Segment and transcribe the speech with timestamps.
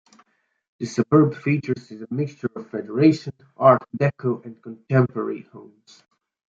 [0.79, 6.03] The suburb features a mixture of Federation, Art Deco and contemporary homes.